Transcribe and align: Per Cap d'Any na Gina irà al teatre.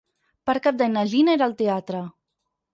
Per 0.49 0.55
Cap 0.67 0.79
d'Any 0.79 0.95
na 0.95 1.05
Gina 1.13 1.37
irà 1.39 1.51
al 1.51 1.55
teatre. 1.63 2.05